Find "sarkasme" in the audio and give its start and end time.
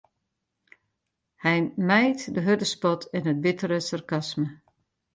3.89-4.47